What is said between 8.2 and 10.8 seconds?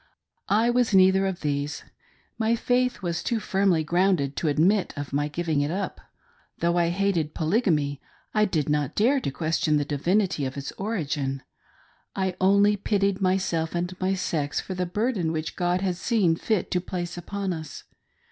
I did not dare to question the divinity of its